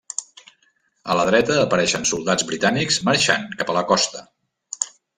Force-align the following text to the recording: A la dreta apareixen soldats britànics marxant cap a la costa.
A 1.11 1.17
la 1.19 1.25
dreta 1.27 1.59
apareixen 1.65 2.09
soldats 2.13 2.49
britànics 2.53 3.01
marxant 3.13 3.49
cap 3.63 3.71
a 3.71 3.77
la 3.81 3.89
costa. 3.95 4.29